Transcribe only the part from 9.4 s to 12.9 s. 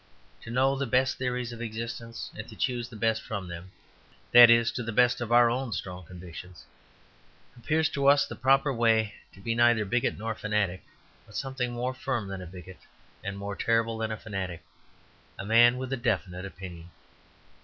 neither bigot nor fanatic, but something more firm than a bigot